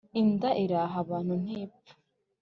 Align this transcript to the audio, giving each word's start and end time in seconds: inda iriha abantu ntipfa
inda 0.21 0.49
iriha 0.63 0.97
abantu 1.03 1.33
ntipfa 1.43 1.91